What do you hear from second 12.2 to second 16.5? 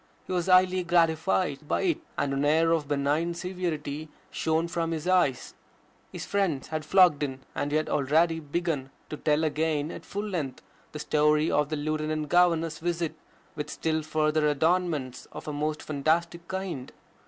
Governor's visit with still further adornments of a most fantastic